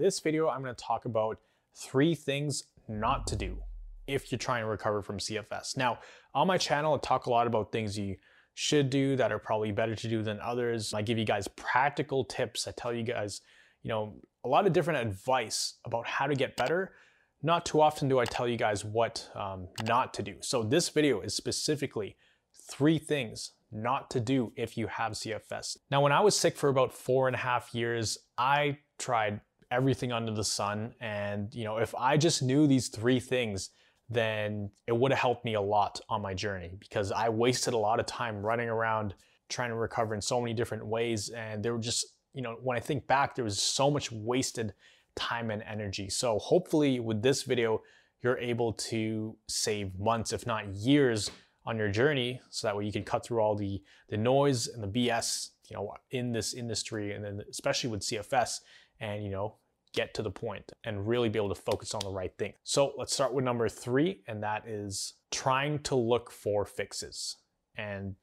[0.00, 1.38] this video, I'm gonna talk about
[1.74, 3.58] three things not to do
[4.06, 5.76] if you're trying to recover from CFS.
[5.76, 5.98] Now,
[6.34, 8.16] on my channel, I talk a lot about things you
[8.54, 10.92] should do that are probably better to do than others.
[10.92, 12.66] I give you guys practical tips.
[12.66, 13.42] I tell you guys,
[13.82, 16.92] you know, a lot of different advice about how to get better.
[17.42, 20.36] Not too often do I tell you guys what um, not to do.
[20.40, 22.16] So this video is specifically
[22.70, 25.76] three things not to do if you have CFS.
[25.90, 29.40] Now, when I was sick for about four and a half years, I tried
[29.70, 30.94] everything under the sun.
[31.00, 33.70] And, you know, if I just knew these three things,
[34.08, 37.78] then it would have helped me a lot on my journey because I wasted a
[37.78, 39.14] lot of time running around
[39.48, 41.28] trying to recover in so many different ways.
[41.30, 44.74] And there were just, you know, when I think back, there was so much wasted
[45.16, 46.08] time and energy.
[46.08, 47.82] So hopefully with this video,
[48.22, 51.30] you're able to save months, if not years
[51.66, 54.82] on your journey so that way you can cut through all the the noise and
[54.82, 58.60] the BS you know in this industry and then especially with CFS
[58.98, 59.56] and you know
[59.92, 62.52] get to the point and really be able to focus on the right thing.
[62.64, 67.36] So let's start with number 3 and that is trying to look for fixes.
[67.76, 68.14] And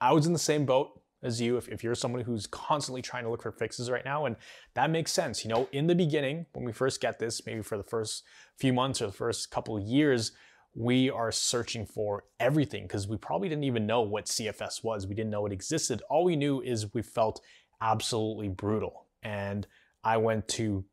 [0.00, 3.24] I was in the same boat as you if, if you're someone who's constantly trying
[3.24, 4.36] to look for fixes right now and
[4.74, 7.78] that makes sense you know in the beginning when we first get this maybe for
[7.78, 8.24] the first
[8.58, 10.32] few months or the first couple of years
[10.74, 15.06] we are searching for everything because we probably didn't even know what CFS was.
[15.06, 16.02] We didn't know it existed.
[16.10, 17.40] All we knew is we felt
[17.80, 19.06] absolutely brutal.
[19.22, 19.66] And
[20.02, 20.84] I went to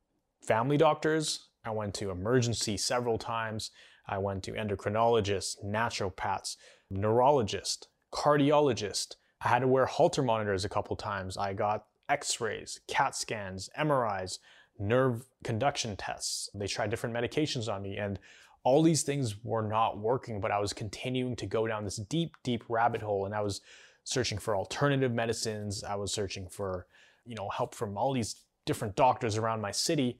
[0.41, 3.71] family doctors, I went to emergency several times,
[4.07, 6.57] I went to endocrinologists, naturopaths,
[6.89, 9.15] neurologist, cardiologist.
[9.43, 11.37] I had to wear Holter monitors a couple times.
[11.37, 14.39] I got x-rays, CAT scans, MRIs,
[14.79, 16.49] nerve conduction tests.
[16.53, 18.19] They tried different medications on me and
[18.63, 22.35] all these things were not working, but I was continuing to go down this deep,
[22.43, 23.25] deep rabbit hole.
[23.25, 23.61] And I was
[24.03, 25.83] searching for alternative medicines.
[25.83, 26.85] I was searching for,
[27.25, 30.19] you know, help from all these different doctors around my city.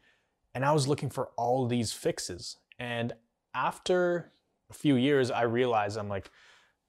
[0.54, 2.58] And I was looking for all these fixes.
[2.80, 3.14] And
[3.54, 4.32] after
[4.70, 6.30] a few years, I realized I'm like,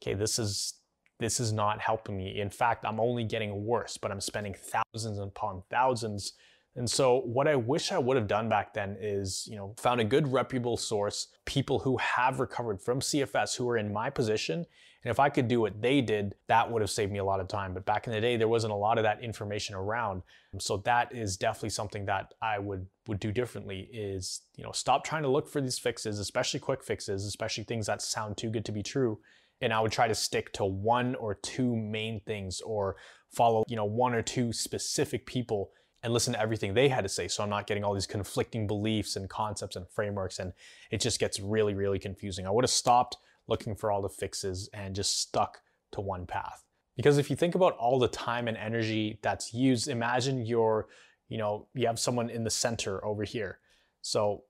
[0.02, 0.74] okay, this is
[1.18, 2.40] this is not helping me.
[2.40, 6.32] In fact, I'm only getting worse, but I'm spending thousands upon thousands
[6.74, 10.00] and so what I wish I would have done back then is, you know, found
[10.00, 14.64] a good reputable source, people who have recovered from CFS who are in my position.
[15.04, 17.40] And if I could do what they did, that would have saved me a lot
[17.40, 17.74] of time.
[17.74, 20.22] But back in the day, there wasn't a lot of that information around.
[20.58, 25.04] So that is definitely something that I would would do differently is, you know, stop
[25.04, 28.64] trying to look for these fixes, especially quick fixes, especially things that sound too good
[28.64, 29.18] to be true.
[29.60, 32.96] And I would try to stick to one or two main things or
[33.28, 37.08] follow, you know, one or two specific people and listen to everything they had to
[37.08, 37.28] say.
[37.28, 40.38] So I'm not getting all these conflicting beliefs and concepts and frameworks.
[40.38, 40.52] And
[40.90, 42.46] it just gets really, really confusing.
[42.46, 45.60] I would have stopped looking for all the fixes and just stuck
[45.92, 46.64] to one path.
[46.96, 50.88] Because if you think about all the time and energy that's used, imagine you're,
[51.28, 53.58] you know, you have someone in the center over here.
[54.02, 54.44] So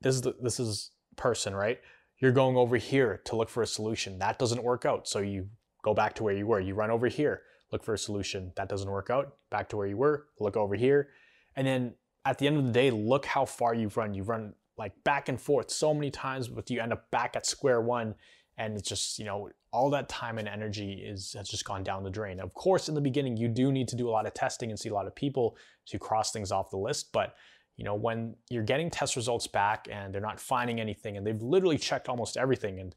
[0.00, 1.80] this is the, this is person, right?
[2.18, 4.18] You're going over here to look for a solution.
[4.18, 5.08] That doesn't work out.
[5.08, 5.48] So you
[5.82, 6.60] go back to where you were.
[6.60, 7.42] You run over here
[7.72, 8.52] look for a solution.
[8.56, 11.10] That doesn't work out, back to where you were, look over here.
[11.56, 14.14] And then at the end of the day, look how far you've run.
[14.14, 17.46] You've run like back and forth so many times, but you end up back at
[17.46, 18.14] square one.
[18.56, 22.02] And it's just, you know, all that time and energy is has just gone down
[22.02, 22.40] the drain.
[22.40, 24.78] Of course, in the beginning, you do need to do a lot of testing and
[24.78, 25.56] see a lot of people
[25.86, 27.12] to cross things off the list.
[27.12, 27.34] But
[27.76, 31.40] you know, when you're getting test results back and they're not finding anything and they've
[31.40, 32.94] literally checked almost everything and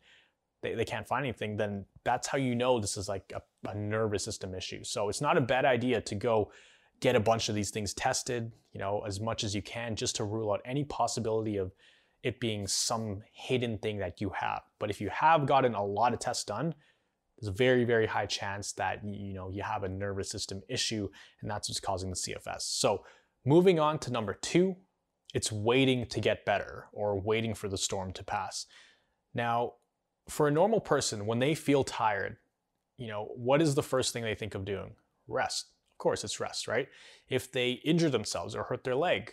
[0.62, 3.76] they, they can't find anything, then that's how you know this is like a, a
[3.76, 4.84] nervous system issue.
[4.84, 6.52] So it's not a bad idea to go
[7.00, 10.16] get a bunch of these things tested, you know, as much as you can just
[10.18, 11.72] to rule out any possibility of
[12.24, 14.62] it being some hidden thing that you have.
[14.80, 16.76] But if you have gotten a lot of tests done,
[17.40, 21.10] there's a very, very high chance that you know you have a nervous system issue
[21.42, 22.62] and that's what's causing the CFS.
[22.62, 23.04] So
[23.44, 24.76] moving on to number two,
[25.34, 28.68] it's waiting to get better or waiting for the storm to pass.
[29.34, 29.74] Now,
[30.30, 32.38] for a normal person, when they feel tired,
[32.98, 34.96] you know, what is the first thing they think of doing?
[35.28, 35.68] Rest.
[35.94, 36.88] Of course, it's rest, right?
[37.30, 39.32] If they injure themselves or hurt their leg,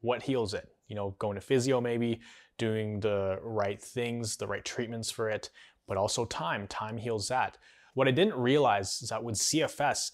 [0.00, 0.68] what heals it?
[0.88, 2.20] You know, going to physio maybe,
[2.58, 5.50] doing the right things, the right treatments for it,
[5.88, 6.66] but also time.
[6.68, 7.58] Time heals that.
[7.94, 10.10] What I didn't realize is that with CFS,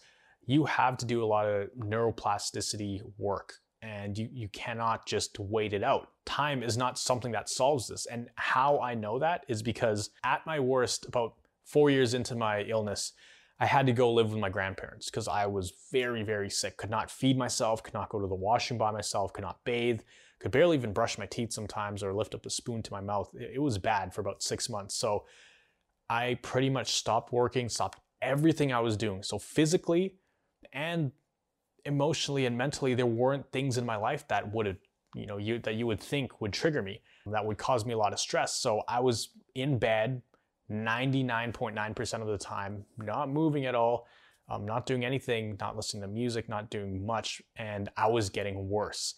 [0.47, 5.73] you have to do a lot of neuroplasticity work and you, you cannot just wait
[5.73, 6.11] it out.
[6.27, 8.07] Time is not something that solves this.
[8.07, 11.35] And how I know that is because at my worst, about
[11.65, 13.13] four years into my illness,
[13.59, 16.77] I had to go live with my grandparents because I was very, very sick.
[16.77, 20.01] Could not feed myself, could not go to the washroom by myself, could not bathe,
[20.41, 23.31] could barely even brush my teeth sometimes or lift up a spoon to my mouth.
[23.35, 24.95] It was bad for about six months.
[24.95, 25.25] So
[26.09, 29.23] I pretty much stopped working, stopped everything I was doing.
[29.23, 30.17] So physically
[30.73, 31.13] and
[31.85, 34.79] emotionally and mentally, there weren't things in my life that would
[35.15, 37.99] you know, you, that you would think would trigger me, that would cause me a
[37.99, 38.55] lot of stress.
[38.57, 40.23] So I was in bed
[40.71, 44.07] 99.9% of the time, not moving at all,
[44.49, 48.69] um, not doing anything, not listening to music, not doing much, and I was getting
[48.69, 49.15] worse.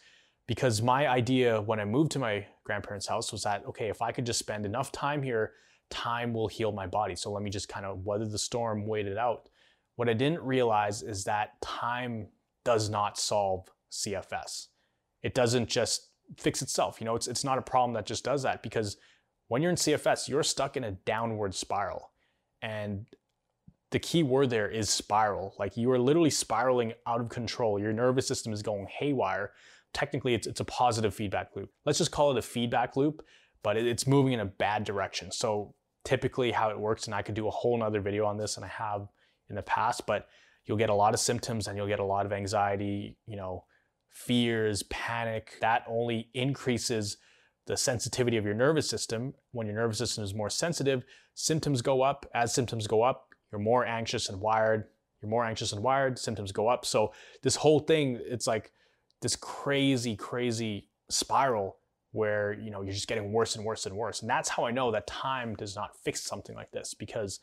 [0.46, 4.12] Because my idea when I moved to my grandparents' house was that, okay, if I
[4.12, 5.52] could just spend enough time here,
[5.88, 7.14] time will heal my body.
[7.14, 9.48] So let me just kind of weather the storm, wait it out.
[9.96, 12.28] What I didn't realize is that time
[12.64, 14.68] does not solve CFS.
[15.22, 17.00] It doesn't just fix itself.
[17.00, 18.96] You know, it's, it's not a problem that just does that because
[19.48, 22.10] when you're in CFS, you're stuck in a downward spiral.
[22.62, 23.06] And
[23.90, 25.54] the key word there is spiral.
[25.58, 27.78] Like you are literally spiraling out of control.
[27.78, 29.52] Your nervous system is going haywire.
[29.92, 31.70] Technically, it's, it's a positive feedback loop.
[31.84, 33.24] Let's just call it a feedback loop,
[33.62, 35.30] but it, it's moving in a bad direction.
[35.30, 35.74] So
[36.04, 38.64] typically how it works, and I could do a whole nother video on this and
[38.64, 39.08] I have
[39.50, 40.28] in the past, but
[40.64, 43.64] you'll get a lot of symptoms and you'll get a lot of anxiety, you know,
[44.08, 45.56] fears, panic.
[45.60, 47.16] That only increases
[47.66, 49.34] the sensitivity of your nervous system.
[49.52, 51.04] When your nervous system is more sensitive,
[51.34, 52.26] symptoms go up.
[52.34, 54.84] As symptoms go up, you're more anxious and wired.
[55.20, 56.84] You're more anxious and wired, symptoms go up.
[56.84, 57.12] So
[57.42, 58.72] this whole thing, it's like
[59.20, 61.76] this crazy, crazy spiral
[62.10, 64.20] where you know you're just getting worse and worse and worse.
[64.20, 67.38] And that's how I know that time does not fix something like this because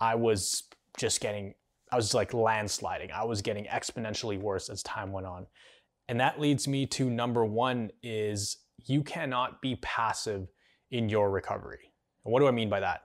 [0.00, 0.64] I was
[0.98, 1.54] just getting
[1.96, 3.10] I was like landsliding.
[3.10, 5.46] I was getting exponentially worse as time went on.
[6.08, 10.46] And that leads me to number 1 is you cannot be passive
[10.90, 11.90] in your recovery.
[12.22, 13.04] And what do I mean by that?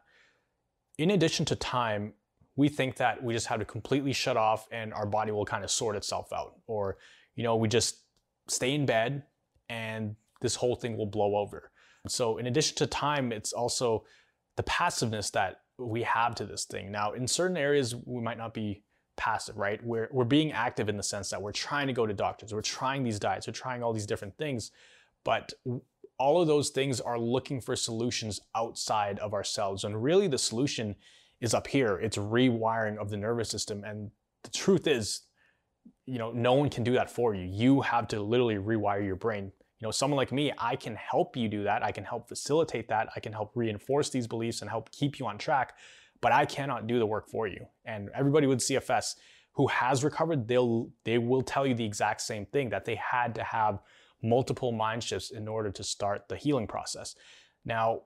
[0.97, 2.15] In addition to time,
[2.57, 5.63] we think that we just have to completely shut off and our body will kind
[5.63, 6.55] of sort itself out.
[6.67, 6.97] Or,
[7.35, 7.95] you know, we just
[8.49, 9.23] stay in bed
[9.69, 11.71] and this whole thing will blow over.
[12.09, 14.03] So, in addition to time, it's also
[14.57, 16.91] the passiveness that we have to this thing.
[16.91, 18.83] Now, in certain areas, we might not be
[19.17, 19.83] passive, right?
[19.83, 22.61] We're, we're being active in the sense that we're trying to go to doctors, we're
[22.61, 24.71] trying these diets, we're trying all these different things.
[25.23, 25.53] But
[26.17, 29.83] all of those things are looking for solutions outside of ourselves.
[29.83, 30.95] And really, the solution
[31.39, 33.83] is up here it's rewiring of the nervous system.
[33.83, 34.11] And
[34.43, 35.21] the truth is,
[36.05, 37.45] you know, no one can do that for you.
[37.45, 39.51] You have to literally rewire your brain.
[39.81, 41.83] You know, someone like me, I can help you do that.
[41.83, 43.09] I can help facilitate that.
[43.15, 45.75] I can help reinforce these beliefs and help keep you on track,
[46.21, 47.65] but I cannot do the work for you.
[47.83, 49.15] And everybody with CFS
[49.53, 53.33] who has recovered, they'll they will tell you the exact same thing that they had
[53.35, 53.79] to have
[54.21, 57.15] multiple mind shifts in order to start the healing process.
[57.65, 58.03] Now,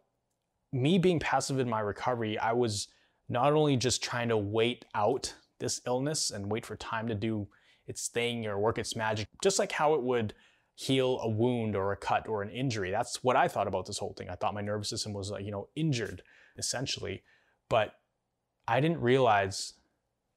[0.71, 2.88] me being passive in my recovery, I was
[3.28, 7.50] not only just trying to wait out this illness and wait for time to do
[7.86, 10.33] its thing or work its magic, just like how it would
[10.75, 12.92] heal a wound or a cut or an injury.
[12.92, 14.30] That's what I thought about this whole thing.
[14.30, 16.22] I thought my nervous system was, you know, injured
[16.57, 17.24] essentially,
[17.69, 17.94] but
[18.68, 19.74] I didn't realize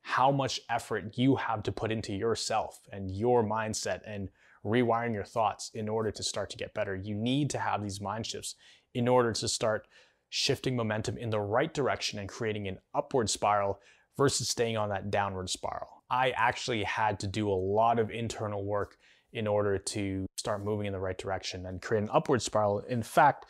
[0.03, 4.29] how much effort you have to put into yourself and your mindset and
[4.65, 6.95] rewiring your thoughts in order to start to get better.
[6.95, 8.55] You need to have these mind shifts
[8.95, 9.87] in order to start
[10.31, 13.81] shifting momentum in the right direction and creating an upward spiral
[14.17, 16.05] versus staying on that downward spiral.
[16.11, 18.97] I actually had to do a lot of internal work
[19.33, 22.81] in order to start moving in the right direction and create an upward spiral.
[22.81, 23.47] In fact,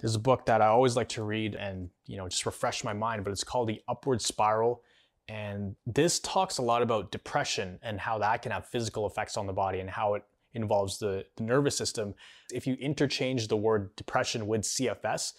[0.00, 2.92] there's a book that I always like to read and you know just refresh my
[2.92, 4.82] mind, but it's called The Upward Spiral.
[5.28, 9.46] And this talks a lot about depression and how that can have physical effects on
[9.46, 10.24] the body and how it
[10.54, 12.14] involves the, the nervous system.
[12.52, 15.34] If you interchange the word depression with CFS,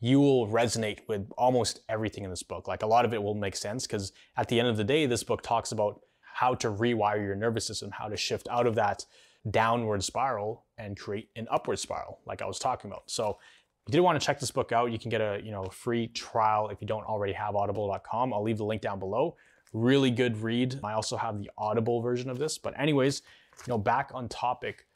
[0.00, 2.68] you will resonate with almost everything in this book.
[2.68, 5.06] Like a lot of it will make sense because at the end of the day,
[5.06, 6.00] this book talks about
[6.34, 9.04] how to rewire your nervous system, how to shift out of that
[9.48, 13.04] downward spiral and create an upward spiral, like I was talking about.
[13.06, 13.38] So
[13.86, 15.64] if you did want to check this book out, you can get a you know
[15.64, 18.32] free trial if you don't already have audible.com.
[18.32, 19.36] I'll leave the link down below.
[19.72, 20.80] Really good read.
[20.84, 22.58] I also have the audible version of this.
[22.58, 23.22] But anyways,
[23.66, 24.86] you know, back on topic,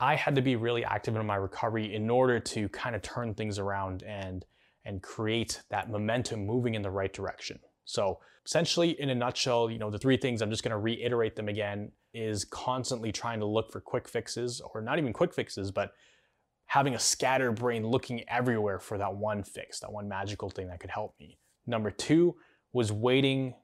[0.00, 3.34] I had to be really active in my recovery in order to kind of turn
[3.34, 4.44] things around and
[4.84, 7.58] and create that momentum moving in the right direction.
[7.84, 11.36] So essentially, in a nutshell, you know, the three things I'm just going to reiterate
[11.36, 15.70] them again is constantly trying to look for quick fixes, or not even quick fixes,
[15.70, 15.92] but
[16.66, 20.80] having a scattered brain looking everywhere for that one fix, that one magical thing that
[20.80, 21.38] could help me.
[21.66, 22.36] Number two
[22.72, 23.54] was waiting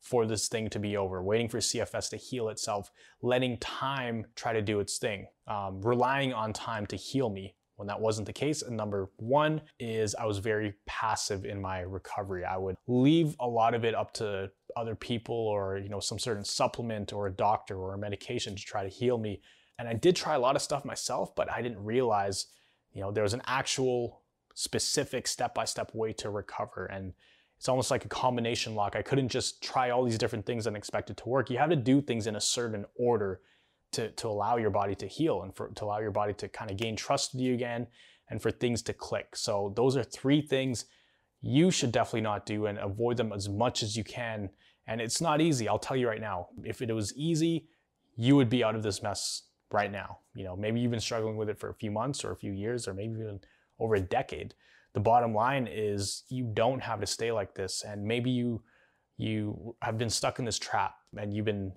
[0.00, 2.90] for this thing to be over, waiting for CFS to heal itself,
[3.22, 7.88] letting time try to do its thing, um, relying on time to heal me when
[7.88, 8.62] that wasn't the case.
[8.62, 12.44] And number one is I was very passive in my recovery.
[12.44, 16.18] I would leave a lot of it up to other people or, you know, some
[16.18, 19.40] certain supplement or a doctor or a medication to try to heal me.
[19.78, 22.46] And I did try a lot of stuff myself, but I didn't realize,
[22.92, 24.22] you know, there was an actual
[24.54, 26.86] specific step-by-step way to recover.
[26.86, 27.12] And
[27.56, 28.94] it's almost like a combination lock.
[28.94, 31.50] I couldn't just try all these different things and expect it to work.
[31.50, 33.40] You have to do things in a certain order
[33.92, 36.70] to, to allow your body to heal and for, to allow your body to kind
[36.70, 37.86] of gain trust with you again
[38.30, 39.36] and for things to click.
[39.36, 40.86] So those are three things
[41.46, 44.48] you should definitely not do and avoid them as much as you can.
[44.86, 46.48] And it's not easy, I'll tell you right now.
[46.64, 47.68] If it was easy,
[48.16, 50.20] you would be out of this mess right now.
[50.34, 52.52] You know, maybe you've been struggling with it for a few months or a few
[52.52, 53.40] years or maybe even
[53.78, 54.54] over a decade.
[54.94, 58.62] The bottom line is you don't have to stay like this and maybe you
[59.16, 61.72] you have been stuck in this trap and you've been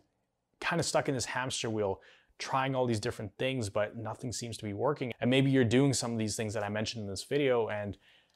[0.59, 1.99] kind of stuck in this hamster wheel
[2.39, 5.93] trying all these different things but nothing seems to be working and maybe you're doing
[5.93, 7.95] some of these things that I mentioned in this video and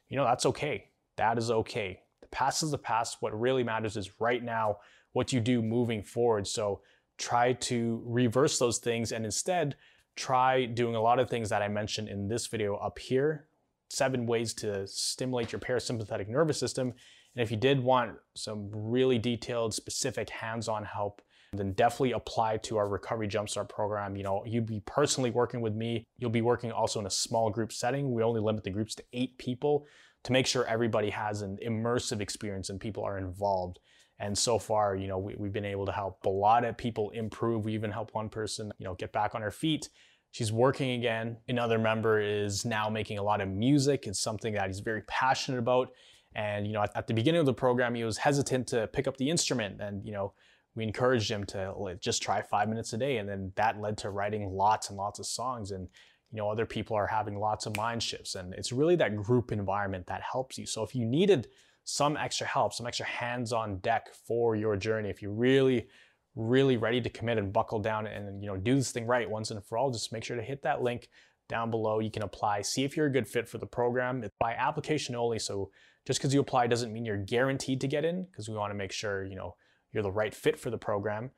[0.10, 0.91] you know that's okay
[1.22, 4.78] that is okay the past is the past what really matters is right now
[5.14, 6.82] what you do moving forward so
[7.18, 9.76] try to reverse those things and instead
[10.16, 13.48] try doing a lot of things that I mentioned in this video up here
[13.90, 16.94] seven ways to stimulate your parasympathetic nervous system
[17.36, 21.22] and if you did want some really detailed, specific hands-on help,
[21.54, 24.16] then definitely apply to our Recovery Jumpstart program.
[24.16, 26.06] You know, you'd be personally working with me.
[26.18, 28.14] You'll be working also in a small group setting.
[28.14, 29.86] We only limit the groups to eight people
[30.24, 33.80] to make sure everybody has an immersive experience and people are involved.
[34.20, 37.10] And so far, you know, we, have been able to help a lot of people
[37.12, 37.66] improve.
[37.66, 39.90] We even helped one person, you know, get back on her feet.
[40.30, 41.38] She's working again.
[41.50, 44.06] Another member is now making a lot of music.
[44.06, 45.90] It's something that he's very passionate about.
[46.36, 49.08] And, you know, at, at, the beginning of the program, he was hesitant to pick
[49.08, 49.82] up the instrument.
[49.82, 50.34] And, you know,
[50.76, 53.18] we encouraged him to just try five minutes a day.
[53.18, 55.72] And then that led to writing lots and lots of songs.
[55.72, 55.90] And,
[56.32, 58.36] you know, other people are having lots of mind shifts.
[58.36, 60.66] And it's really that group environment that helps you.
[60.66, 61.48] So if you needed
[61.84, 65.88] some extra help, some extra hands on deck for your journey, if you're really,
[66.36, 69.52] really ready to commit and buckle down and, you know, do this thing right once
[69.52, 71.10] and for all, just make sure to hit that link
[71.50, 72.00] down below.
[72.00, 74.24] You can apply, see if you're a good fit for the program.
[74.24, 75.40] It's by application only.
[75.40, 75.70] So
[76.08, 78.78] just because you apply doesn't mean you're guaranteed to get in because we want to
[78.78, 79.56] make sure, you know,
[79.92, 81.32] you're the right fit for the program.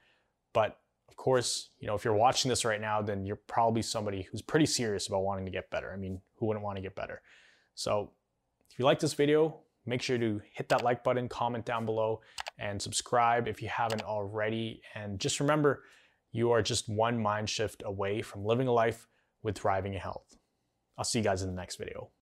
[0.54, 0.78] But
[1.10, 4.42] of course, you know, if you're watching this right now, then you're probably somebody who's
[4.42, 5.92] pretty serious about wanting to get better.
[5.92, 7.22] I mean, who wouldn't want to get better?
[7.76, 8.12] So
[8.70, 12.22] if you like this video, make sure to hit that like button, comment down below,
[12.58, 14.82] and subscribe if you haven't already.
[14.96, 15.84] And just remember,
[16.32, 19.08] you are just one mind shift away from living a life
[19.44, 20.38] with thriving health.
[20.98, 22.14] I'll see you guys in the next video.